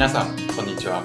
[0.00, 1.04] 皆さんこんにちは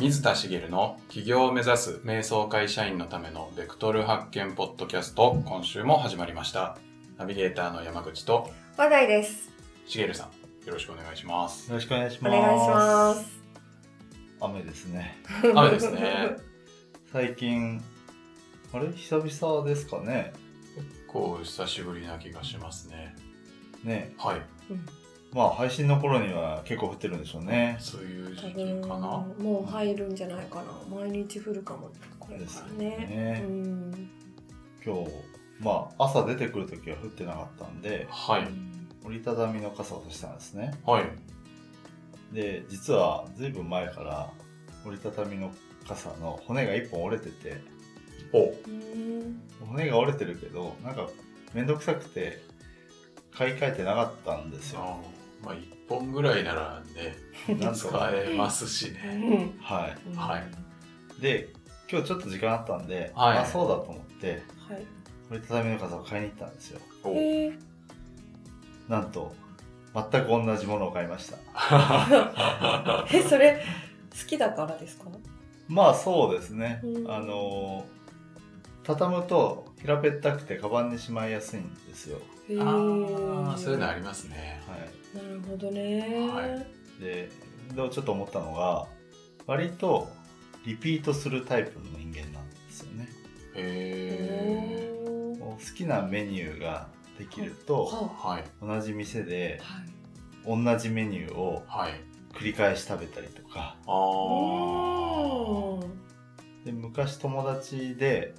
[0.00, 6.76] 水田茂の起業を目指す瞑想会社員のためのベクトル発見ポッドキャスト今週も始まりました
[7.16, 9.52] ナビゲーターの山口と話題です。
[9.86, 10.28] 茂さ
[10.64, 12.36] んよろしくお願いしますよろしくお願いしおます。
[12.36, 13.42] 願いします。
[14.40, 15.16] 雨ですね。
[15.54, 16.36] 雨ですね
[17.12, 17.80] 最近、
[18.72, 18.88] あれ？
[18.90, 20.32] 久々ですかね。
[21.06, 23.14] こう久しぶりな気がしますね
[23.84, 24.12] ね。
[24.18, 25.03] はいうん
[25.34, 27.76] まあ配信の頃には結構降ってるんでしょうね。
[27.80, 30.64] そういう時多期かな分もう入るんじゃないかな。
[30.88, 31.90] 毎日降るかも。
[32.20, 32.90] これからね。
[32.96, 34.10] ねうん。
[34.84, 35.10] 今日、
[35.58, 38.48] まあ朝出てくる時は降ってなかったんで、はい
[39.04, 40.70] 折りたたみの傘を差したんですね。
[40.86, 41.04] はい
[42.32, 44.30] で、実はずいぶん前から
[44.86, 45.52] 折りたたみの
[45.86, 47.60] 傘の骨が一本折れてて。
[49.68, 51.08] 骨が折れてるけど、なんか
[51.54, 52.40] めんどくさくて
[53.32, 54.98] 買い替えてなかったんですよ。
[55.44, 56.82] あまあ1本ぐらいなら
[57.48, 58.10] ねなんと使か。
[58.12, 59.58] えますしうねん。
[59.60, 60.16] はい。
[60.16, 61.52] はいで
[61.90, 64.84] 今日ちょっと時間あったんで、はいあそうだと思ってはい。
[65.30, 66.80] 折りたたみの傘を買いに行ったんですよ
[68.88, 69.34] なんと
[69.94, 71.38] 全く同じものを買いました
[73.12, 73.62] え、それ
[74.20, 75.04] 好きだからですか？
[75.68, 77.86] まあそうですね、うんあの
[78.82, 82.18] 畳むと平べったくてカバンにしまいやすいんですよ
[82.50, 84.00] へああそういうのあり。
[84.00, 84.76] りますねは
[85.14, 86.28] なるほどね。
[86.32, 86.66] はい。
[87.00, 87.28] いで
[87.74, 88.86] でちょっと思ったのが
[89.46, 90.08] 割と
[90.66, 93.08] リピートするタイプの人間なんですよね。
[93.54, 98.44] へえ好きなメニューができるとははい。
[98.60, 99.60] 同じ店で
[100.46, 100.64] あはい。
[100.64, 101.92] 同じメニューをはい。
[102.32, 103.76] 繰り返し食べたりとか。
[103.86, 103.90] あ
[105.80, 105.84] あ
[106.64, 108.34] で昔友達で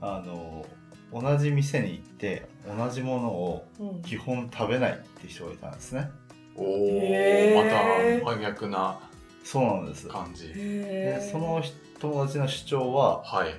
[0.00, 0.64] あの
[1.12, 4.02] 同じ店に行って同じものをうん。
[4.02, 6.10] 基本食べないって人がいたんですね。
[6.56, 8.20] おおへー。
[8.20, 8.98] また真逆な
[9.44, 10.08] そうなんです。
[10.08, 10.52] 感じ。
[10.52, 11.62] でその
[11.98, 13.54] 友達の主張ははい。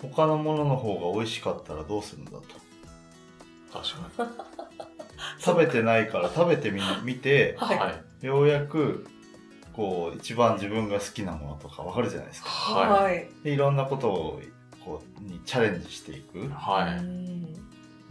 [0.00, 2.42] 他のものの方が美味しかったらどうするんだと。
[3.72, 4.28] 確か
[5.38, 7.78] 食べてないから食べてみ見てにはい。
[7.78, 8.26] はい。
[8.26, 9.06] ようやく
[9.72, 12.48] こう一番自分が好きなものとかわかるじゃないですか。
[12.48, 13.28] ははい。
[13.42, 14.40] でいろんなことを
[14.84, 16.38] こうにチャレンジしていく。
[16.38, 16.98] いはい。
[16.98, 17.37] うん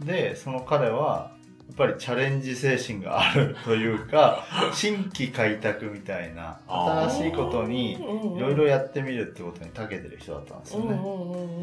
[0.00, 1.32] でその彼は
[1.68, 7.98] やっぱりチャレンジ精神があるというか 新規開拓みたいな新しいことにい
[8.40, 10.88] ろいろやってみるってことに長けてる人だったんですよね。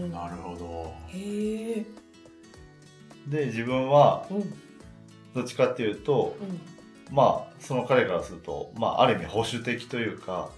[0.10, 1.86] なるほどへえ。
[3.28, 4.54] で自分はうん
[5.34, 6.62] どっちかっていうとうん。
[7.12, 10.50] まあその彼からすると、まあ、ある意味保守的というか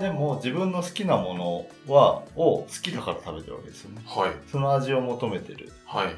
[0.00, 4.02] でも自分の好きなものはを好きだから食べてるわけですよね。
[4.04, 6.14] はいその味を求めてるはい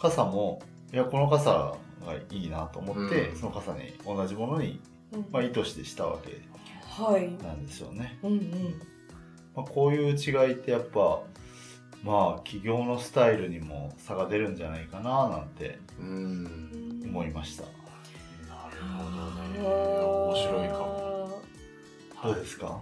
[0.00, 0.60] 傘も
[0.92, 1.76] いやこの傘が
[2.30, 3.36] いいなと思って、うん。
[3.36, 4.80] その傘に同じものに、
[5.12, 5.26] うん。
[5.30, 6.40] まあ、意図してしたわけ
[7.02, 7.30] はい。
[7.44, 8.18] なんですよね。
[8.22, 8.82] うんうん。
[9.54, 11.20] まあ、こういう違いってやっぱ
[12.02, 17.02] まあ企業のスタイルにも差が出るんじゃないかななんてうん。
[17.04, 17.64] 思いました。
[17.64, 17.68] な
[18.70, 19.60] るほどね。
[19.60, 21.42] 面白いかも。
[22.22, 22.80] どうですか？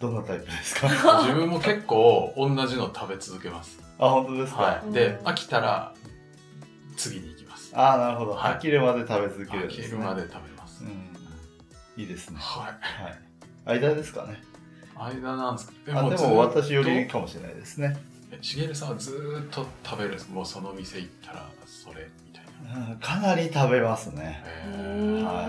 [0.00, 0.88] どんなタイプですか？
[1.26, 3.78] 自分も結構同じの食べ続けます。
[3.98, 4.92] あ本当ですか、はい。
[4.92, 5.26] でうん。
[5.26, 5.92] 飽きたら
[6.98, 7.70] 次に行きます。
[7.74, 8.52] ああなるほど、はい。
[8.54, 10.84] 飽きるまで食べ続けるん飽きるまで食べます。
[10.84, 10.90] うん。
[11.96, 12.38] いいですね。
[12.38, 12.72] はい。
[13.64, 13.80] はい。
[13.80, 14.42] 間ですかね。
[14.96, 15.72] 間なんですか？
[15.86, 17.96] であでも私よりかもしれないですね。
[18.32, 22.44] えしげるさんはずーっと食べるんですもうその店行ったらそれみたい
[22.74, 22.90] な。
[22.90, 24.42] うんかなり食べますね。
[25.24, 25.48] は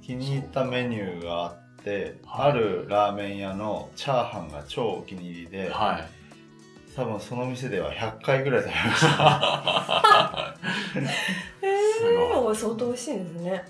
[0.00, 2.50] 気に入ったメニューがあって、はい。
[2.50, 6.19] あるラーメン屋のチャーハンが超お気に入りで、はい
[6.96, 10.56] 多分その店では100回ぐらい食べました。
[11.62, 11.66] へ
[11.98, 12.54] すごえ。
[12.54, 13.64] 相当美味しいですね。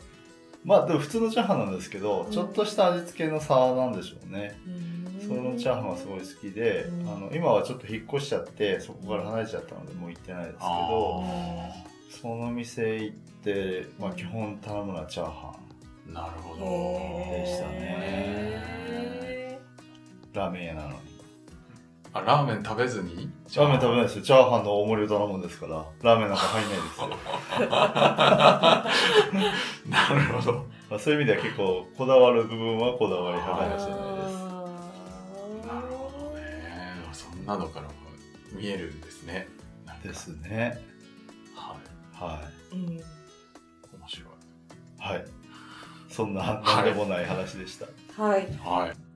[0.64, 2.32] まあでも普通のチャーハンなんですけど、うん。
[2.32, 4.58] ちょっとした味付けの差なんでしょうね。
[4.66, 5.28] うん。
[5.28, 7.08] そのチャーハンはすごい好きで、うん。
[7.08, 15.54] あの今はちょっと引っ越しちゃってそこから離れちゃったのでもう行ってないですけどあその店行って、まあ、基本頼むのはチャーハ
[16.08, 16.64] ンーなるほど。
[16.64, 17.78] でしたね。
[17.78, 19.60] へ
[20.32, 21.09] ラーメン屋なのに
[22.12, 23.30] あラーメン食べずに？
[23.56, 24.22] ラーメン食べないですよ。
[24.24, 25.84] チャーハンの大盛りを頼むんですから。
[26.02, 27.08] ラーメンなんか入んないですよ、
[29.90, 30.66] なるほど。
[30.90, 34.34] まあ、そういう意味では結構こだわる部分はこだわりー高いかもしれないです。
[35.66, 36.96] なるほどね。
[37.12, 37.92] そんなのからも
[38.52, 39.48] 見えるんですね。
[40.02, 40.80] ですね。
[41.54, 42.22] はい。
[42.22, 42.40] は
[42.72, 43.02] うん面
[44.08, 44.28] 白い。
[44.28, 44.32] い
[44.98, 45.24] はい。
[46.08, 47.86] そんな何でもない話でした、
[48.20, 48.48] はい。
[48.64, 49.09] はい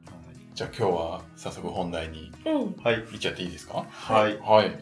[0.54, 2.82] じゃあ今日は早速本題にうん。
[2.82, 2.94] はい。
[3.12, 3.84] いっちゃっていいですか？
[3.90, 4.78] はい、はい。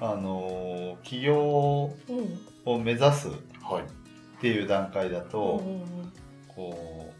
[0.00, 2.40] あのー起業うん。
[2.64, 3.30] を目指すっ
[3.62, 4.40] はい。
[4.40, 5.76] ていう段階だと、うんう
[6.06, 6.12] ん。
[6.48, 7.12] こ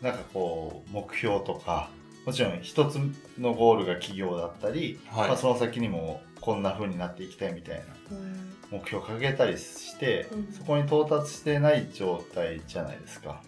[0.00, 1.90] うなんかこう目標とか
[2.24, 2.98] もちろん一つ
[3.38, 5.28] のゴールが企業だったり、はい。
[5.28, 8.52] まあ、その先にもこんな風になっていきたいみたいなうん。
[8.70, 10.52] 目標を掲げたりして、うん。
[10.52, 13.42] そこに到達してない状態じゃないですか。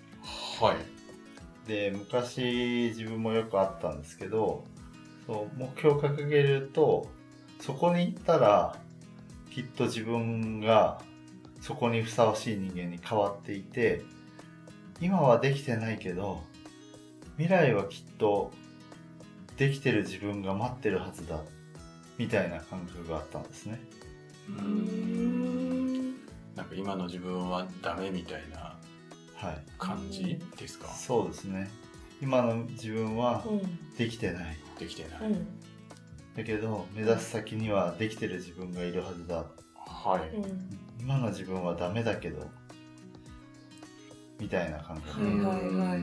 [0.60, 0.97] はい
[1.68, 4.64] で昔自分もよくあったんですけど
[5.26, 7.06] そう目標を掲げると
[7.60, 8.76] そこに行ったら
[9.50, 11.00] きっと自分が
[11.60, 14.02] そこにふさわしい人間に変わっていて
[15.00, 16.42] 今はできてないけど
[17.36, 18.50] 未来はきっと
[19.58, 21.40] できてる自分が待ってるはずだ
[22.16, 23.80] みたいな感覚があったんですね。
[24.48, 26.14] ううん
[26.56, 28.76] なんか今の自分はダメみたいな、
[29.78, 30.88] 感じですか？
[30.88, 31.68] そうですね。
[32.20, 33.96] 今の自分はうん。
[33.96, 34.56] できてない。
[34.78, 35.46] できてない、うん。
[36.36, 39.44] だけど目指す先にはできてる自分がいるはずだ。
[39.86, 40.78] はい、うん。
[41.00, 42.46] 今の自分はダメだけど
[44.38, 46.00] みたいな感覚、はいはいはいはい。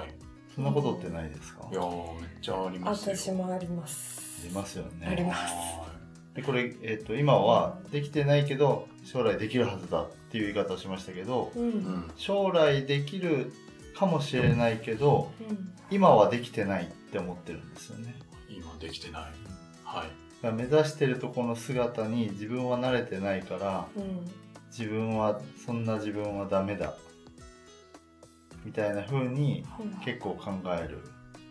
[0.00, 0.14] はい。
[0.54, 1.68] そんなことってないですか？
[1.70, 3.16] いやーめっちゃありますよ。
[3.16, 4.42] 私もあります。
[4.44, 5.06] ありますよね。
[5.06, 5.38] あります。
[5.54, 5.86] は
[6.34, 10.02] でこれ、えっと今はできてないけど将来できるはずだ。
[10.02, 11.68] っていう言い方をしましたけどうん。
[11.68, 13.52] ん将来できる
[13.96, 15.72] かもしれないけどうん。
[15.90, 18.14] 今はできてないって思ってるんですよね。
[18.48, 19.22] 今できてない。
[19.84, 20.52] はい。
[20.52, 24.30] 目指してるとこの姿に自分は慣れてないからうん。
[24.70, 26.94] 自分はそんな自分はダメだ
[28.64, 29.64] みたいな風に
[30.04, 31.00] 結構考える、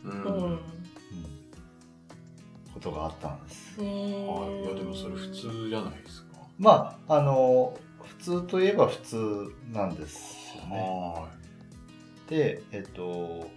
[0.05, 0.43] うん、うん。
[0.43, 0.59] うん
[2.79, 3.75] ことがあったんです。
[3.79, 6.27] うんはい、いやでもそれ普通じゃないですか。
[6.57, 7.88] まああの普
[8.19, 10.77] 通といえば普通なんですよね。
[10.77, 11.27] は
[12.27, 13.49] でえっと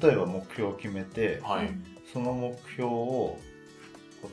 [0.00, 1.70] 例えば目標を決めていはい、
[2.12, 3.38] その目標を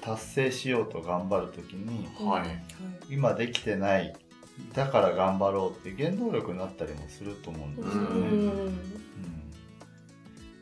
[0.01, 2.63] 達成しようと頑張るときにはい。
[3.09, 4.13] 今できてない
[4.73, 8.13] だから頑張ろうって原動力になったりもすると思うんですよね、う
[8.65, 8.79] ん。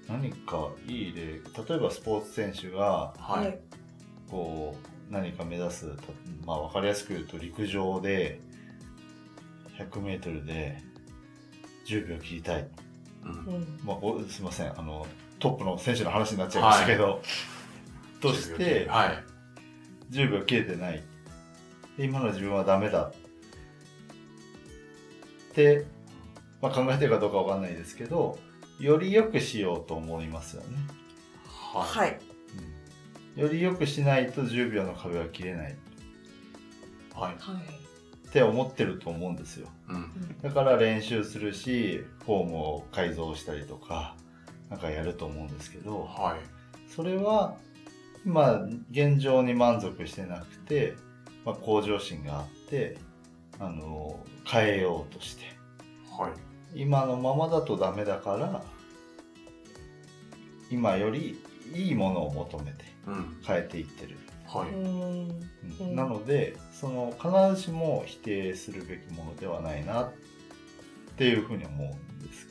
[0.08, 1.24] 何かいい例
[1.68, 3.60] 例えばスポーツ選手がはい、はい。
[4.30, 6.04] こう何か目指すた
[6.46, 8.40] まあ分かりやすく言うと陸上で
[9.78, 10.82] 100m で
[11.86, 12.68] 10秒切りたい、
[13.24, 13.32] うん。
[13.32, 14.80] うんまあ、おすいません。
[14.80, 15.06] あの
[15.40, 17.22] トップの選手の話になっちゃいましたけど、
[18.22, 19.24] としてはい。
[20.12, 21.04] 10秒切れてない。
[21.98, 23.12] で今の自分はダメだ。
[25.52, 25.86] って、
[26.62, 28.40] まあ、考えてるかどうかわかんないですけど
[28.80, 30.70] より良くしようと思いますよね、
[31.46, 32.12] ははい。
[32.12, 32.31] うん、
[33.36, 35.76] より良くしないと10秒の壁は切れない。
[37.14, 37.36] はい。
[37.38, 37.82] はい
[38.32, 39.68] って思ってると思うんですよ。
[39.90, 40.10] うん。
[40.42, 44.16] だから練習するしフォームを改造したりとか
[44.70, 46.90] なんかやると思うんですけどはい。
[46.90, 47.58] それは
[48.26, 50.96] 今現状に満足してなくて、
[51.44, 52.98] まあ、向上心があって
[53.60, 55.44] あの変えようとして。
[56.18, 56.32] はい。
[56.74, 58.64] 今のままだとダメだから
[60.70, 61.44] 今より
[61.74, 62.86] いいものを求めて。
[62.86, 62.91] うん
[63.46, 64.18] 変えていってる、
[64.48, 65.42] はい、うんうん。
[65.80, 70.12] うんなのでその必ずしも否定するべきものではないなっ
[71.18, 72.48] ていうふうに思うんです、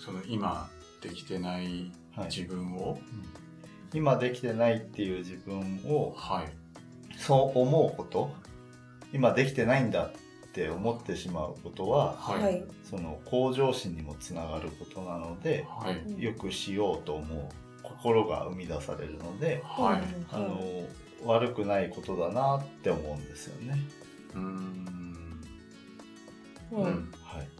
[0.00, 0.68] その今
[1.00, 2.26] できてないはい。
[2.26, 2.98] 自分を？
[3.00, 3.24] うん。
[3.92, 6.52] 今できてないっていう自分をはい。
[7.16, 8.30] そう思うこと
[9.12, 10.12] 今できてないんだっ
[10.52, 12.42] て思ってしまうことははい。
[12.42, 12.64] はい。
[12.84, 16.22] その向上心にもつながることなのではい。
[16.22, 17.48] よくしようと思う
[17.96, 20.02] 心が生み出されるのではい。
[20.32, 20.60] あの
[21.24, 23.78] 悪くないことだなって思うんですよね。
[24.34, 25.40] うーん。
[26.72, 27.12] うん。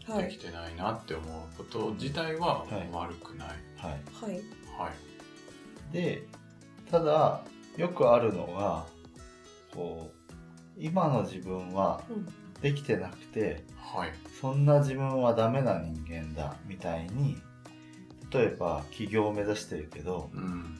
[0.07, 0.23] はい。
[0.23, 2.89] できてないなって思うこと自体ははい。
[2.91, 3.47] 悪くない。
[3.77, 4.33] はい、はい。
[4.77, 5.93] はい。
[5.93, 6.27] で
[6.91, 7.41] ただ
[7.77, 8.85] よくあるのが
[9.73, 10.33] こう
[10.77, 12.27] 今の自分はうん。
[12.61, 14.13] できてなくてはい。
[14.41, 17.37] そんな自分はダメな人間だみたいに
[18.31, 20.77] 例えば起業を目指してるけどうん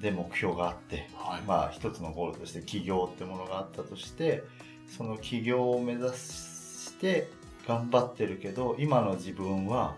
[0.00, 1.42] で目標があってはい。
[1.42, 4.42] まあ一つのゴールとして起業ってものがあったとして
[4.88, 7.28] その起業を目指して
[7.66, 9.96] 頑張ってるけど今の自分は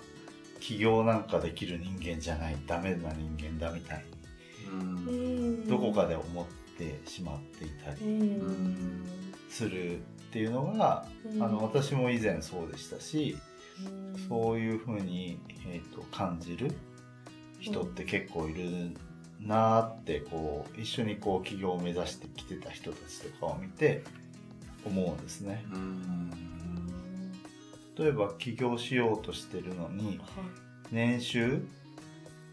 [0.60, 2.56] 起業なんかできる人間じゃない。
[2.66, 4.04] ダメな人間だみたい
[4.72, 6.46] にどこかで思っ
[6.76, 9.04] てしまっていたうりん。
[9.48, 10.00] するっ
[10.32, 11.42] ていうのがうん。
[11.42, 13.48] あの私も以前そうでしたしうん
[14.28, 16.73] そういうふうに、えー、と感じる
[17.61, 18.97] 人って結構いる
[19.40, 24.02] なーってこう一緒にこう起業を目指してきてた人たちとかを見て
[24.85, 25.64] 思うんですね。
[25.73, 27.32] うん。
[27.97, 30.25] 例えば起業しようとしてるのには
[30.92, 31.61] 年収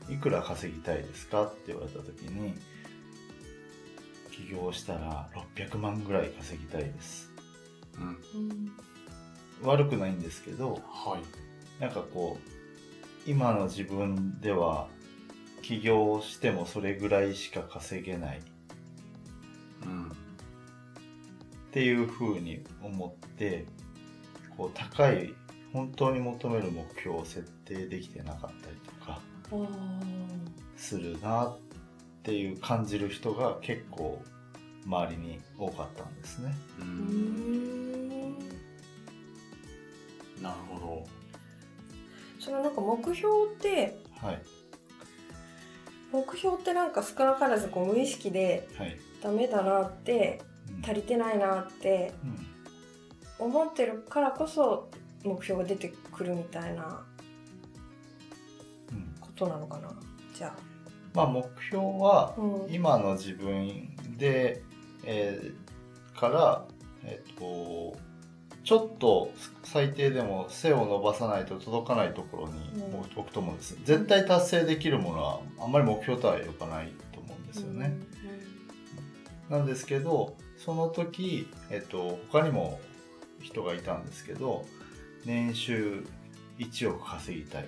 [0.09, 2.53] いくら稼ぎたいですかって言われた時に
[4.31, 7.31] 起業したら600万ぐらい稼ぎたいです。
[8.33, 8.85] うん
[9.63, 11.81] 悪くないんですけどはい。
[11.81, 14.87] なんかこう今の自分では
[15.61, 18.41] 起業してもそれぐらいしか稼げない。
[19.83, 20.09] うん。
[20.09, 20.11] っ
[21.71, 23.65] ていうふうに思って
[24.57, 25.33] こう高い
[25.73, 29.19] 本当に求める目標を設定できてなかったりとか
[30.77, 31.57] するなっ
[32.23, 34.21] ていう感じる人が結構
[34.85, 36.55] 周りに多かったんですね。
[36.79, 37.74] うん
[40.41, 41.07] なるほ
[42.39, 44.41] そのなんか目標ってはい。
[46.11, 48.97] 目標ってなんか少なからずこう無意識ではい。
[49.21, 50.41] ダメだなって
[50.77, 50.83] うん。
[50.85, 52.13] 足りてないなって
[53.39, 53.47] うん。
[53.47, 54.89] 思ってるからこそ
[55.23, 57.05] 目標が出てくるみたいな
[58.91, 59.15] うん。
[59.19, 59.89] ことなのかな
[60.33, 60.55] じゃ
[61.13, 64.61] まあ目標はあ、うん、今の自分で、
[65.05, 65.65] えー
[66.19, 66.65] から、
[67.03, 67.97] えっと
[68.65, 69.31] ちょっと
[69.63, 72.53] 最低でも背を伸ばさないと届かないところに
[72.91, 72.99] うん。
[72.99, 77.95] 置くと思うんです、絶対達成できるものはあんまり目標とは呼ばないと思うんですよね、
[79.49, 82.79] なんですけどその時、えっと、他にも
[83.41, 84.65] 人がいたんですけど
[85.23, 86.03] 年収
[86.57, 87.65] 1億稼ぎたいっ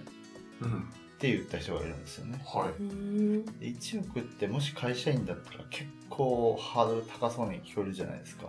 [0.62, 0.89] どうん。
[1.20, 2.39] て言った人がいるんですよね。
[2.46, 3.46] はうんうん。
[3.46, 8.44] で1億ってもし会社員だったら結構ハードル高そうに聞こえるじゃないですか。
[8.46, 8.48] い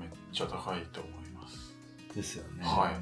[0.00, 1.17] めっちゃ高いと思います
[2.14, 2.92] ですよね、は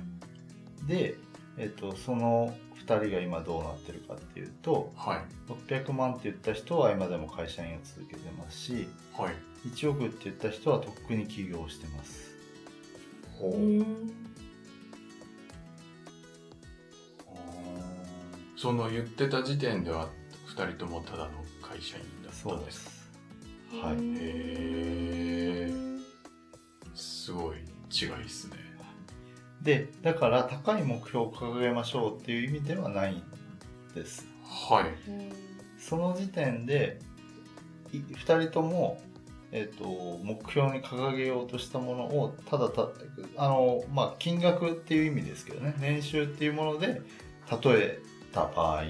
[0.84, 0.88] い。
[0.88, 1.16] で、
[1.58, 2.54] えっと、その
[2.86, 5.52] 2人が今どうなってるかっていうとはい。
[5.52, 9.34] 600万って言った人は今でも会社員を続けてますしはい。
[9.68, 12.30] 1億って言った人はとっくに起業してます。
[13.38, 13.56] ほう。
[13.56, 14.12] うん。
[18.56, 20.08] その言ってた時点では
[20.56, 21.30] 2人ともただの
[21.62, 23.10] 会社員だったそうでんです
[23.82, 23.94] はい。
[23.96, 26.00] うんへー。
[26.94, 27.56] すごい
[27.90, 28.65] 違いっすね
[29.66, 33.23] でだから高い目標を掲げましょうっていう意味ではないん
[33.94, 34.26] です。
[34.42, 35.11] はい。
[35.11, 35.46] うん
[35.78, 36.99] その時点で
[37.92, 39.00] 2人とも、
[39.52, 39.85] えっと
[40.25, 42.88] 目標に掲げようとしたものをただた
[43.37, 45.75] あの、まあ、金額っていう意味ですけどね。
[45.78, 47.02] 年収っていうもので
[47.62, 47.99] 例え
[48.32, 48.85] た場合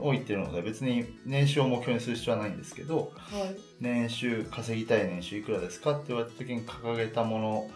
[0.00, 3.56] を言ってるので別に年収を目標にする必要はないんですけどはい。
[3.80, 7.70] 年収稼ぎたい年収いくらですかって言われた時に掲げたもの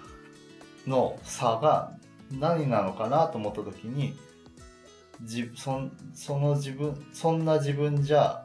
[0.87, 1.97] の差が
[2.39, 4.15] 何なのかなと思った時に
[5.23, 8.45] じそんその自分そんな自分じゃ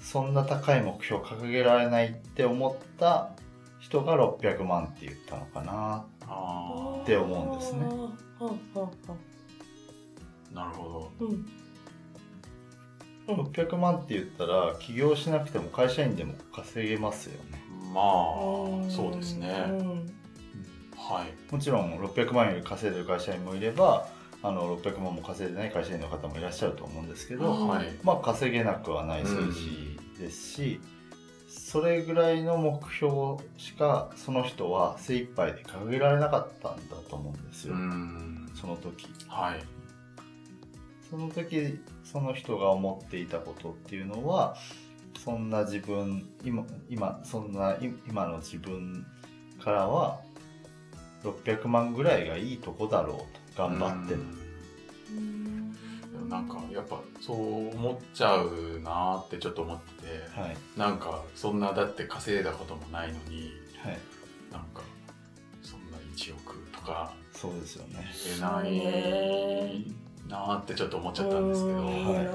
[0.00, 3.30] そんな高い目標を掲げられないって思った
[3.78, 7.86] 人が600万って言ったのかなあって思うんですね。
[7.86, 8.10] あーは
[8.40, 9.12] あはあはあ
[10.52, 11.28] あなるほうん。
[11.28, 11.32] う
[13.32, 13.34] ん。
[13.46, 17.62] 600万って言ったら起業しなくても会社員でも稼げますよね。
[17.68, 19.66] どまあそうですね。
[19.68, 20.19] うん
[21.08, 21.52] はい。
[21.52, 24.06] もちろん600万より稼いでる会社員もいれば
[24.42, 27.86] あの600万も稼いでない会社員の方もいらっしゃると思うんですけど、うんはい。
[28.02, 30.80] まあ稼げなくはない数字ですし、
[31.48, 38.50] それぐらいの目標しかその人は精一杯で掲げられなかったんだと思うんですうよ、ん。
[38.54, 39.08] その時。
[39.26, 39.80] はい。
[41.10, 44.56] その時その人が思っていたことっていうのは
[45.18, 49.04] そんな自分今今そんない今の自分
[49.62, 50.20] からは
[51.22, 54.40] 600万ぐらいがいいとこだろうと頑張っても
[56.28, 60.56] なんかやっぱそう思っちゃうなーってちょっと思っててはい。
[60.76, 63.50] なんかそんなだって稼いだこともないのに
[63.82, 63.98] はい。
[64.52, 64.82] なんか
[65.62, 68.06] そんな1億とかそうですよね。
[68.24, 69.92] 言えない
[70.28, 72.14] なーってちょっと思っちゃったんですけど、うん。
[72.14, 72.26] はい。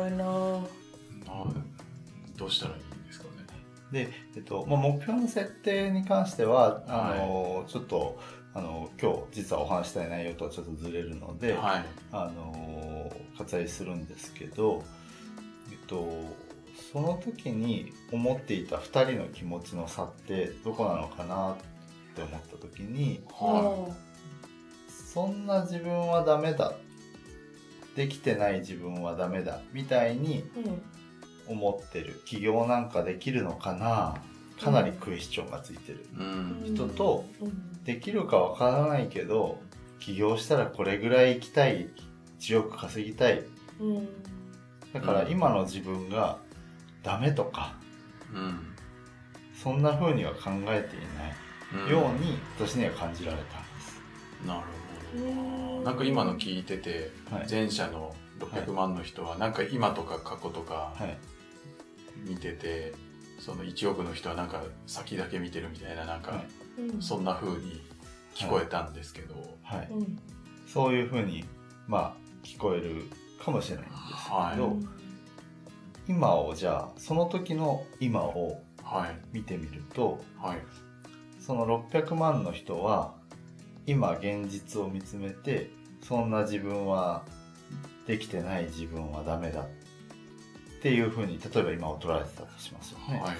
[2.38, 3.46] どうしたらいいんですかね。
[3.92, 8.20] で、えっとまあ、目標の設定に関してはあの、ちょっと
[8.56, 11.86] あの今日実はお話したい内容とはちょっとずれるので、はい。
[12.14, 14.82] あの割愛するんですけど、
[15.72, 16.10] えっと、
[16.94, 21.56] その時に思っていた2人の気持ちの差ってどこなのかなっ
[22.16, 23.94] て思った時には
[25.14, 26.74] そんな自分はダメだ。
[27.98, 30.82] できてない自分はダメだみたいにうん。
[31.48, 32.22] 思ってる。
[32.26, 34.16] 起業なんかできるのかな
[34.62, 36.06] かなりクエスチョンがついてる、
[36.66, 37.84] 人とうん。
[37.84, 39.60] できるかわからないけど
[40.00, 41.90] 起業したらこれぐらい行きたい
[42.40, 43.44] 1億稼ぎたい。
[43.80, 44.08] うん。
[44.94, 45.32] だからうん。
[45.32, 46.38] 今の自分が
[47.04, 47.76] ダメとか
[48.34, 48.60] うん。
[49.54, 54.02] そんな風には考えていないように私には感じられたんです、
[54.46, 54.62] なる
[55.14, 55.84] ほどうん。
[55.84, 57.48] ななんか今の聞いててはい。
[57.50, 61.18] 前者の600万の人はなんか今とか過去とかはい、
[62.30, 62.94] 見てて
[63.46, 66.44] その1億の人はなんか先だけ見てるみたいななんか
[67.00, 67.80] そんな風に
[68.34, 69.88] 聞こえたんですけど、はい。
[69.92, 70.20] うん。
[70.66, 71.46] そういうふうに
[71.88, 73.04] まあ聞こえる
[73.40, 74.80] かもしれないんですけど、は
[76.08, 76.12] い。
[76.12, 79.18] 今をじゃあその時の今をはい。
[79.32, 80.58] 見てみるとはい。
[81.40, 83.14] その600万の人は
[83.86, 85.70] 今現実を見つめて
[86.02, 87.24] そんな自分は
[88.08, 89.68] できてない自分はダメだっ
[90.86, 93.18] ていうふうに例えば今を捉えてたとしますよね。
[93.18, 93.22] はい。
[93.22, 93.38] はい。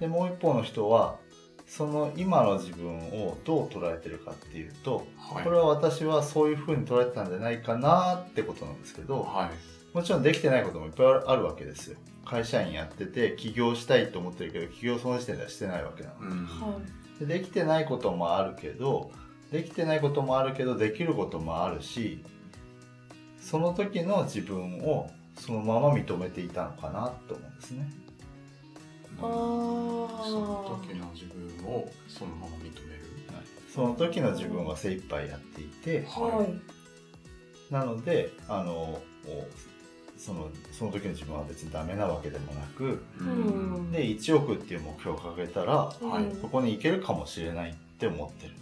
[0.00, 1.16] でもう一方の人は
[1.66, 5.44] その今の自分をどう捉えてるかっていうとはい。
[5.44, 9.96] これは私はそういうふうに捉えてたんじゃないかなってことなんですけどはい。
[9.96, 11.96] もちろんできてないこともいっぱいあるわけですよ。
[12.26, 16.16] 会社員やってて起業したいと思ってるけど起業その時点ではしてないわけなの。
[16.20, 16.44] うん。
[16.44, 16.78] は
[17.18, 19.10] でできてないこともあるけど
[19.50, 22.22] できてないこともあるけどできることもあるし
[23.40, 27.88] その時の自分をそのまま認めていたのかなと思うんですね。
[29.20, 29.26] あー。
[29.26, 32.98] その時の自分をそのまま認める。
[33.72, 36.44] その時の自分は精一杯やっていては
[37.70, 37.72] い。
[37.72, 39.00] なのであのお
[40.16, 43.92] そのその時の自分は別にダメなわけでもなくうん。
[43.92, 46.24] で1億っていう目標を掲げたらはい。
[46.24, 48.54] うんそこに行けるかもしれないって思ってる。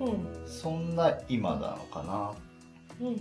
[0.00, 0.48] うん。
[0.48, 2.32] そんな今なのかな。
[3.00, 3.16] うんうんっ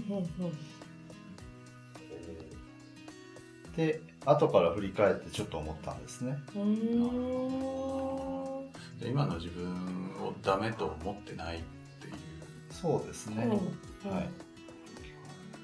[3.75, 6.37] て後から振り返ってちょっと思ったんですね。
[6.55, 6.69] うんうー
[8.69, 8.71] ん。
[8.99, 9.71] で今の自分
[10.21, 11.61] をダメと思ってないっ
[11.99, 12.13] ていう。
[12.71, 13.47] そうですね、う。
[14.07, 14.29] んはい。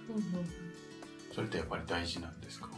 [0.09, 0.23] うん。
[1.33, 2.69] それってやっぱり大事なんですか？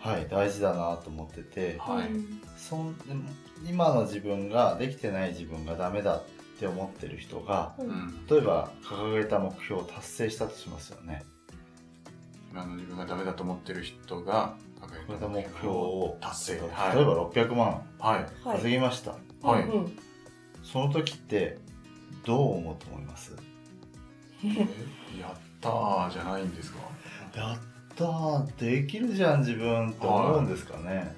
[0.00, 1.76] はい大事だなと思ってて。
[1.78, 2.08] はい。
[2.56, 3.28] そんでも
[3.68, 6.24] 今の自分ができてない自分がダメだっ
[6.58, 8.26] て思ってる人がううんん。
[8.28, 11.24] 例えば掲げた目標を達成したとしますよね
[12.50, 16.54] 今の自分がダメだと思ってる人が掲こげたれ目標を達成。
[16.54, 17.82] 例えはいば600万。
[17.98, 18.46] はい。
[18.46, 18.56] はい。
[18.56, 19.62] 稼ぎました、はい。
[19.64, 19.98] うんうん。
[20.64, 21.58] その時って
[22.24, 23.32] どう思うと思います？
[24.44, 24.48] え？
[25.20, 26.78] やったーじゃないんですか？
[27.34, 27.58] やっ
[27.96, 31.14] たーできるじゃん自分って思うんですかね、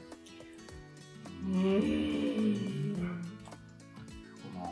[1.44, 3.22] うーん
[4.54, 4.68] まあ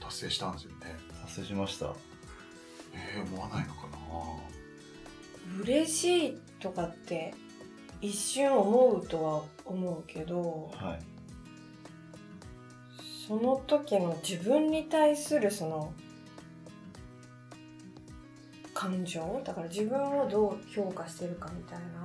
[0.00, 1.94] 達成したんですよね達成しました
[2.92, 3.96] えー、思わないのかな
[5.62, 7.34] 嬉しいとかって
[8.00, 10.98] 一瞬思うとは思うけどはい。
[13.26, 15.92] その時の自分に対するその
[18.74, 19.40] 感情？
[19.44, 22.02] だから自分をどう評価してるかみたいな？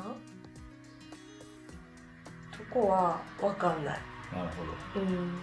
[2.58, 3.99] とこは分かんない。
[4.32, 4.49] なる
[4.93, 5.06] ほど。
[5.06, 5.34] うん。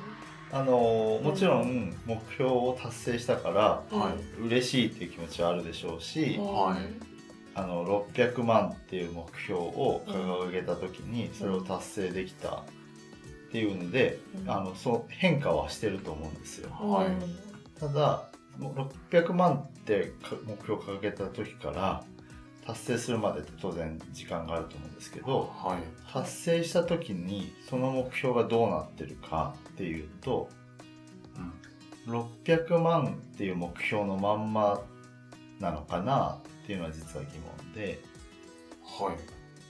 [0.53, 4.43] あのーもちろん目標を達成したからはい。
[4.47, 7.16] 嬉しいっていう気持ちはあるでしょうし、はい
[7.57, 12.63] あの600万っていう目標を掲げた時にそれを達成できた。
[13.47, 14.51] っていうので、うん。
[14.51, 16.69] あのそう変化はしてると思うんですよ。
[16.71, 17.81] はい。
[17.81, 22.05] ただもう600万ってか目標を掲げた時から
[22.67, 26.13] 達成するまでって当然時間があると思うんですけどはい。
[26.13, 30.51] 達成した時にその目標がどうなってるかっていうと
[32.07, 32.13] うん。
[32.13, 34.83] 600万っていう目標のまんま
[35.61, 38.01] なのかなっていうのは実は疑問で
[38.83, 39.17] はい。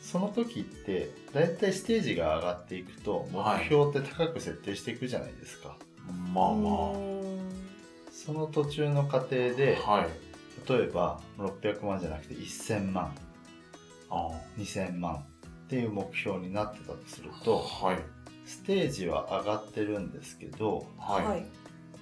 [0.00, 5.76] その時ってだいたいステージが上がっていくとはい目標って高く設定していくじゃないですか、
[6.32, 6.92] まあま
[8.12, 10.09] その途中の過程であはい。
[10.68, 13.14] 例えば600万じゃなくて1000万
[14.09, 15.20] あ2000万っ
[15.68, 17.98] ていう目標になってたとするあとはい。
[18.44, 21.46] ステージは上がってるんですけどはい、はい。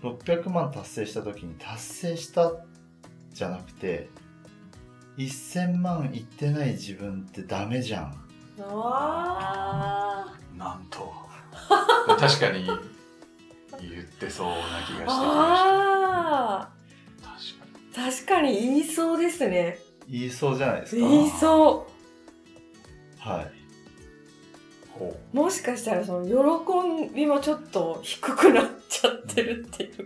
[0.03, 2.53] 600万達成した時に達成した
[3.33, 4.11] じゃなくて
[5.19, 8.15] 1000万いってない自分ってダメじゃん。
[8.61, 10.35] あ。
[10.57, 11.13] なんと。
[12.19, 12.67] 確かに。
[13.81, 15.21] 言ってそうな気がしてきました。
[16.61, 16.69] あ
[17.23, 18.09] 確かに。
[18.09, 19.79] ー確かに言いそうですね。
[20.09, 21.01] 言いそうじゃないですか？
[21.09, 21.87] 言いそ
[23.19, 23.53] はい。
[24.99, 25.37] ほう。
[25.37, 28.71] もしかしたらその喜びもちょっと低くなっ
[29.05, 30.05] ちゃってるっていうか。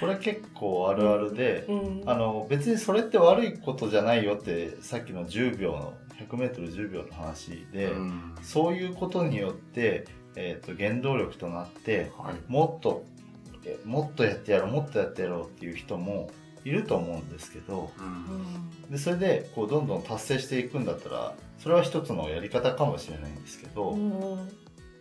[0.00, 2.02] これ結構あるあるで、うん。
[2.06, 5.94] あの別にそれって悪いことじゃないよってさっきの10秒の
[6.30, 8.34] 100m10 秒の話うで、うん。
[8.42, 12.34] そういうことによって、えー、と原動力となってはい。
[12.48, 13.04] もっと
[13.64, 16.30] えもっとやってやろうもっとやってやろうっていう人も
[16.64, 18.90] いると思うんですけどうん。
[18.90, 24.48] でそれでこうどんどん達成していくんだったらそれは一つのやり方かもしれないんですけど、うん。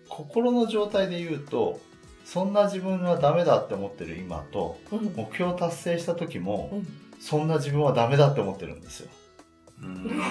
[0.08, 1.80] 心の状態で言うと
[2.24, 5.14] そんな自分はダメだって思ってる今とうん。
[5.16, 6.88] 目標を達成した時も、うん。
[7.20, 9.10] そんな自分はダメだって思ってるんですよ。
[9.82, 10.22] うん。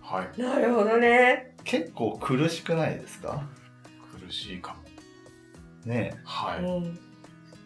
[0.00, 0.40] はい。
[0.40, 1.54] なるほどね。
[1.64, 3.42] 結構苦しくないですか？
[4.24, 4.78] 苦しいかも。
[5.90, 6.94] ねはい、うん。
[6.94, 7.00] で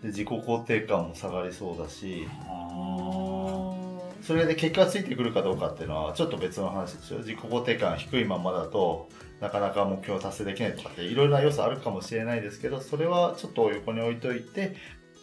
[0.05, 2.27] 自己肯定感も下がりそうだし。
[2.49, 3.75] あ
[4.23, 7.19] それで結果がついてくるかどうかっていうのはちょっと別の話ですよ。
[7.21, 9.09] 自己肯定感低いままだと
[9.41, 14.77] なかなか目標を達成できないとかっていろいろな要素あるかもしれないですけどそれはちょっと横に置いといて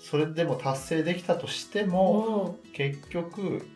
[0.10, 3.68] それでも達成できたとしても結局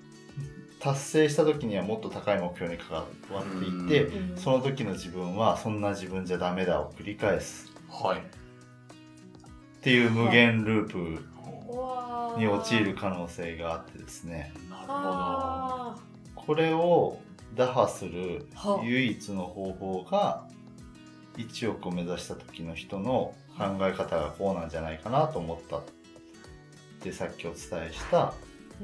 [0.82, 4.38] 達成した時にはもっと高い目標に関わっていってうん。
[4.38, 7.71] その時の自分はそんな自分じゃダメだを繰り返す。
[7.89, 8.19] ーはい。
[8.19, 8.23] っ
[9.82, 14.54] ていう無限ループに陥る可能性があってですね。
[14.69, 15.95] なるあ
[16.36, 17.19] これを
[17.56, 18.82] 打破するは。
[18.84, 20.48] 唯一の方法が
[21.38, 25.84] 1億を目指した時の人の考え方がこうなんじゃないかなと思ったっ
[27.02, 28.34] てさっきお伝えした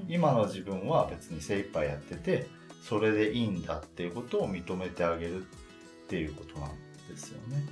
[0.07, 2.47] 今の自分は別に精一杯やってて
[2.83, 5.45] それでいいんだっていうことを認めてあげるっ
[6.07, 6.69] ていうことなん
[7.09, 7.65] ですよね。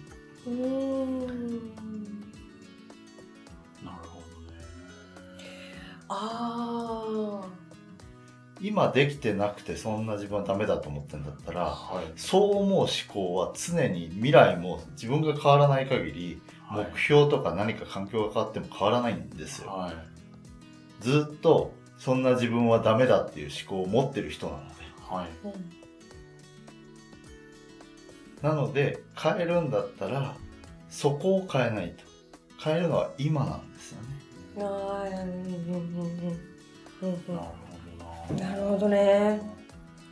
[0.46, 1.58] うーん。
[3.84, 4.58] なるほどね。
[6.10, 7.42] あ
[8.62, 19.72] 今できてなくてそんな自分はダメだと思ってんだったらはいそう思う思考は常に未来も自分が変わらない限りはい目標とか何か環境が変わっても変わらないんですよ。
[19.72, 19.96] はい
[21.02, 24.76] ずっとそんな自分はダメだっていう思考を持ってる人なので。
[25.10, 25.28] はい
[28.42, 30.36] なので変えるんだったら
[30.90, 32.16] そこを変えないと。
[32.66, 34.08] 変えるのは今なんですよね。
[34.58, 34.74] うんうん
[35.72, 36.28] うん
[37.02, 37.65] うんうん
[38.34, 39.42] なるほどね。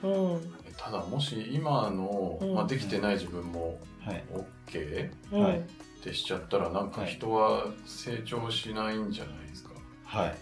[0.03, 0.53] うん。
[0.77, 2.53] ただもし今の、うん。
[2.53, 4.23] まあ、できてない自分もはい。
[4.67, 5.59] OK うんはい。
[5.59, 5.61] っ
[6.03, 7.11] てしちゃったらなんかはい。
[7.11, 9.71] 人は成長しないんじゃないですか、
[10.05, 10.35] はい。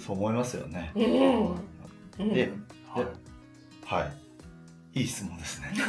[0.00, 0.92] そう思いますよね。
[0.94, 1.54] うん。
[2.18, 2.34] うん。
[2.34, 2.50] で
[2.88, 3.06] はい。
[3.84, 5.00] はい。
[5.00, 5.72] いい質問ですね。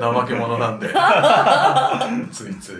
[0.00, 0.88] 怠け者なんで。
[2.32, 2.74] ついつい。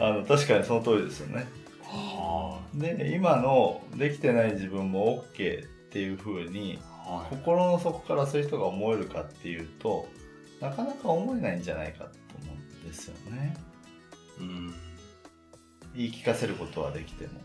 [0.00, 1.46] あの確かにその通りですよね。
[1.82, 7.36] はで今のできてない自分も OK っていう風にあはい。
[7.36, 10.06] 心の底からそういう人が思えるかっていうと
[10.60, 12.10] なかなか思えないんじゃないかと
[12.42, 13.56] 思うんですよね。
[14.38, 14.74] うん。
[15.94, 17.40] 言い聞かせることはできても。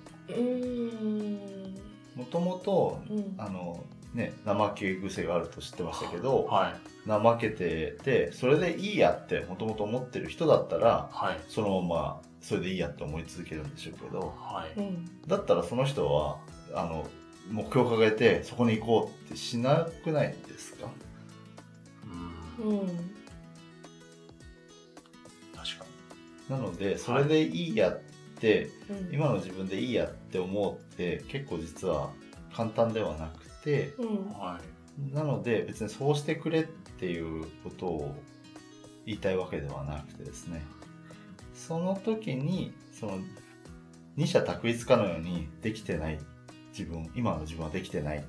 [2.16, 3.36] もともとうん。
[3.38, 6.76] あのね怠け癖があると知ってましたけどは
[7.06, 7.10] い。
[7.10, 11.40] 怠けててそれでいいやってもともと思ってる人だったらはい。
[11.48, 14.80] そのままそれでいいやって思い続けるんでしょうけどはい。
[14.80, 15.06] うん。
[15.28, 16.40] だったらその人は
[16.76, 17.08] あの
[17.52, 20.90] 目標を掲げてそこに行こうってしなくないですか？
[22.62, 22.70] うん。
[22.70, 22.88] うん。
[25.56, 25.86] 確か
[26.50, 28.00] なのでそれでいいやっ
[28.40, 29.14] て、うん。
[29.14, 32.12] 今の自分でいいやって思うって結構実は
[32.54, 34.08] 簡単ではなくてうん。
[34.08, 34.60] には
[35.12, 35.14] い。
[35.14, 38.16] なので別にそうしてくれっていうことを
[39.06, 40.62] 言いたいわけではなくてですね。
[41.54, 43.18] その時にその
[44.16, 46.20] 二者択一かのようにできてない
[46.78, 48.28] 自分今の自分はできてないって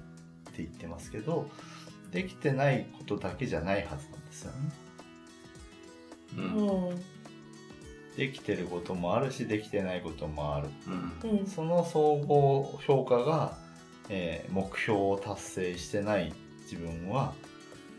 [0.58, 1.48] 言ってますけど
[2.12, 4.58] できてないことだけじゃないはずなんですよね。
[6.36, 6.88] うん。
[6.90, 7.02] うん。
[8.16, 10.68] できてることもあるしできてないこともある。
[11.24, 11.38] うん。
[11.38, 11.46] うん。
[11.46, 13.56] その総合評価が、
[14.08, 16.32] えー目標を達成してない
[16.70, 17.34] 自分は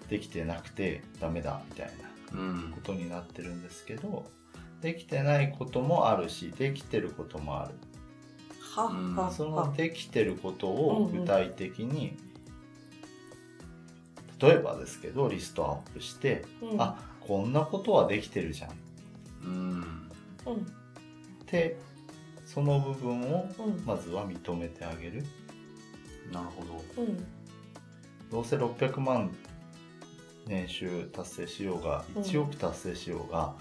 [0.10, 1.88] できてなくてダメだみたい
[2.34, 2.72] なうん。
[2.74, 4.26] ことになってるんですけど
[4.82, 7.72] できてないこともあるしできてることもある。
[7.72, 7.76] は
[8.84, 9.16] うん。
[9.16, 12.18] はそのはできてることを具体的に、
[14.40, 16.82] 例えばですけどリストアップして、うん。
[16.82, 18.70] あこんなことはできてるじゃん。
[18.72, 18.74] っ
[19.44, 19.52] うん。
[19.52, 20.12] うん
[21.46, 21.78] て
[22.46, 23.86] その部分をうん。
[23.86, 25.24] まずは認めてあげる。
[26.32, 27.04] なるほど。
[27.04, 27.26] うん。
[28.32, 29.32] どうせ600万
[30.48, 33.56] 年収達成しようがうん1億達成しようが、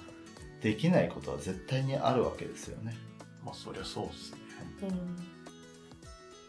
[0.61, 2.95] できないことは絶対にあるわけですよね。
[3.45, 4.44] まあそりゃそうですね
[4.83, 5.17] うん。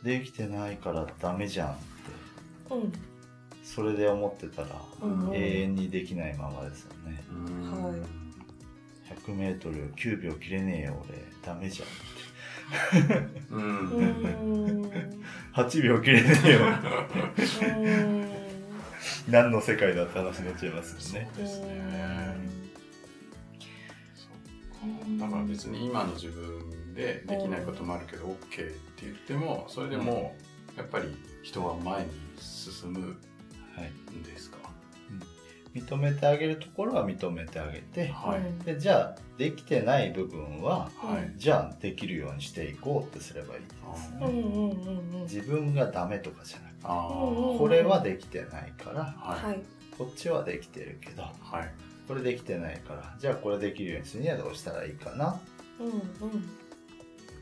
[0.04, 2.76] できてないからダメじゃんって。
[2.76, 2.94] うん。
[3.64, 4.68] それで思ってたら、
[5.02, 5.36] うん。
[5.36, 7.24] 永遠にできないままですよね。
[7.32, 8.00] うんはい
[9.28, 11.24] 100m9 秒切れねえよ俺。
[11.44, 11.90] ダメじゃん
[13.52, 14.92] うんううんん
[15.54, 16.60] 8秒切れねえよ。
[17.78, 19.32] うん。
[19.32, 21.30] 何の世界だって話になっちゃいますよね。
[21.36, 22.36] そうですね。
[25.20, 26.60] だから別に今の自分
[26.96, 30.36] でできないこともあるけど OK って言ってもそれでも
[30.78, 33.18] やっぱり人は前に進む
[33.76, 34.58] はいんですか？
[35.74, 38.66] 認めてあげるところは認めてあげてはい。
[38.66, 41.34] でじゃあできてない部分ははい。
[41.38, 44.20] じゃあできるようにしていこうってすればいいですね。
[44.22, 49.46] うんうんうんうん自分がダメとかじゃなくてこれはできてないからはい。
[49.48, 49.62] はい。
[49.98, 51.30] こっちはできてるけどは
[51.62, 51.74] い。
[52.08, 55.42] これできてないからじゃあこれできるようにするにはどうしたらいいかな？
[55.80, 56.50] うんうん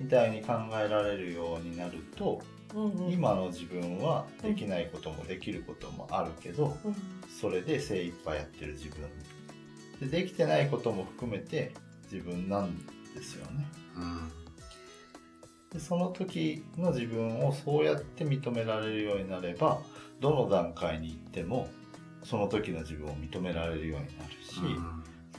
[0.04, 2.42] みたいに考えられるようになると
[2.74, 3.12] うんうん。
[3.12, 6.96] 今の自分はできないこともできることもあるけどうん。
[7.42, 9.10] それで精一杯やってる自分。
[10.00, 11.74] でできてないことも含めて
[12.12, 12.78] 自分なん
[13.16, 13.66] ですよね。
[13.96, 14.32] うん。
[15.72, 19.80] でその時の自分をそうやって認められるようになれば
[20.20, 21.70] どの段階に行っても
[22.24, 24.60] その時の自分を認められるようになるし、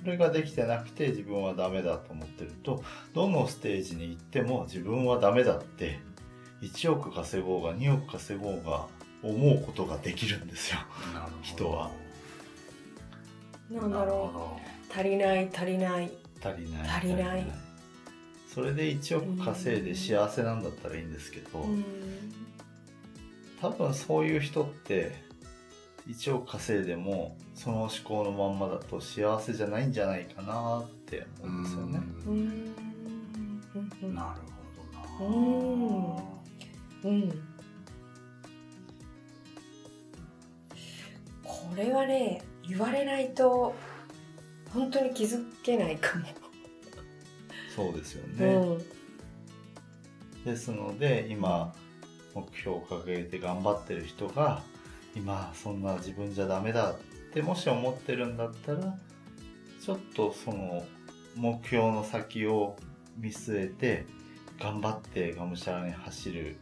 [0.04, 5.98] それができてなくて自分はダメだと思ってるとどのステージに行っても自分はダメだって
[6.60, 8.86] 1億稼ごうが2億稼ごうが
[9.22, 10.80] 思うことができるんですよ。
[11.14, 11.36] なるほど。
[11.42, 11.90] 人は。
[13.70, 14.92] なんだろう。
[14.92, 16.10] 足りない足りない。
[16.42, 17.46] 足りない足りない。
[18.54, 21.84] それで1億稼いで幸せなんだったらいいんですけど、うん。
[23.62, 25.12] 多分そういう人って
[26.08, 32.00] 1億稼いでもその思考のまんまだと幸せじゃないんじゃないかなって思うんですよね。
[34.14, 34.40] なる
[35.18, 36.24] ほどな
[37.04, 37.30] うんうん
[41.42, 43.74] これはね言われないと
[44.72, 46.26] 本当に気づけないかも。
[47.74, 48.54] そうですようね。
[48.54, 48.78] ん
[50.44, 51.74] ですので今
[52.34, 54.62] 目標を掲げて頑張ってる人が
[55.14, 56.98] 今そんな自分じゃダメだっ
[57.32, 58.96] てもし思ってるんだったら
[59.80, 60.84] ちょっとその
[61.36, 62.76] 目標の先を
[63.18, 64.06] 見据えて
[64.58, 66.56] 頑張ってがむしゃらに走る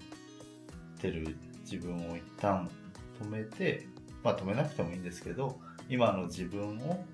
[1.01, 2.71] てる自分を一旦
[3.21, 3.87] 止めて
[4.23, 7.05] まあ止めなくてもいいんですけど今の自分を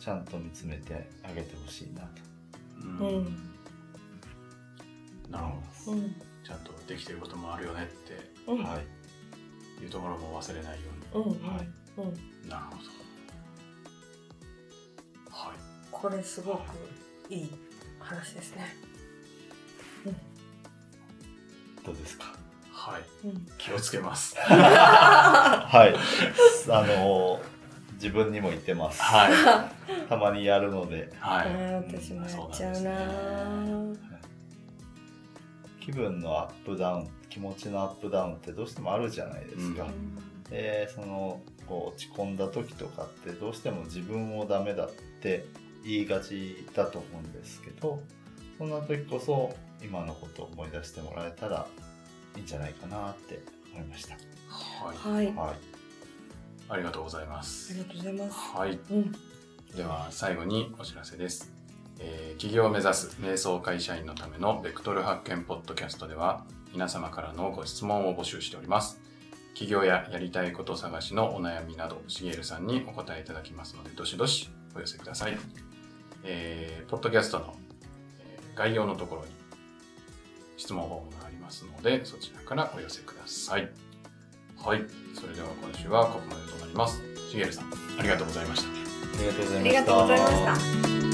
[0.00, 2.08] ちゃんと見つめてあげてほしいなと。
[2.82, 3.36] ううんん。
[5.30, 5.46] なる
[5.84, 5.98] ほど。
[5.98, 6.14] うん。
[6.44, 8.50] ちゃんとできてることもあるよねって。
[8.50, 8.62] うん。
[8.62, 9.03] はい
[9.84, 10.78] いうところも忘れないよ
[11.14, 11.68] うんうんはい。
[11.98, 12.04] うん。
[12.08, 12.76] うになるほ
[15.30, 15.36] ど。
[15.36, 15.56] はい。
[15.90, 16.60] これすごく
[17.30, 17.50] いい
[18.00, 18.74] 話ですね。
[21.84, 22.34] どうですか？
[22.72, 23.02] はい。
[23.26, 23.46] うん。
[23.58, 24.36] 気をつけます。
[24.40, 25.94] はい。
[26.70, 27.40] あの
[27.94, 29.00] 自分にも言ってます。
[29.02, 30.08] はい。
[30.08, 31.74] たまにやるので、はい。
[31.86, 33.96] 私もやっちゃうなー。
[35.80, 39.88] 気分のアップダウン、気持ちのアップダウンってどうしてもあるじゃないですか。
[40.50, 45.44] で、そのこう落ち込んだ時とかってどうしても自分をダメだって
[45.82, 48.00] 言いがちだと思うんですけど、
[48.56, 49.52] そんな時こそ
[49.84, 51.66] 今のことを思い出してもらえたら
[52.36, 53.42] いいんじゃないかなって
[53.74, 54.14] 思いました。
[54.14, 55.56] はいはい、あはい。
[56.68, 58.56] ありがとうございますりがとうございます。
[58.56, 59.12] はいうん、
[59.76, 61.52] では最後にお知らせです、
[61.98, 66.44] えー企業を目指す瞑想会社員のためのベクトル発見ポッドキャストでは
[66.74, 69.00] 皆様からのご質問を募集しております。
[69.54, 75.38] 企業ややりたいこと探しのお悩みなどしげるさんにお答えいただきますのでどしどしお寄せください、
[76.24, 77.54] えーポッドキャストの、
[78.18, 79.28] えー概要のところに
[80.56, 83.70] 質問フォームがありますのでそちらからお寄せください。
[84.56, 84.82] はい。
[85.14, 87.00] それでは今週はここまでとなります。
[87.30, 88.68] しげるさんありがとうございました。
[88.70, 88.72] あ
[89.20, 89.62] りがとうございました。
[89.62, 91.13] ありがとうございました。